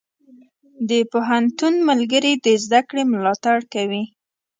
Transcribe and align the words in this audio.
د 0.89 0.91
پوهنتون 1.11 1.73
ملګري 1.89 2.33
د 2.45 2.47
زده 2.63 2.81
کړې 2.89 3.03
ملاتړ 3.13 3.57
کوي. 3.73 4.03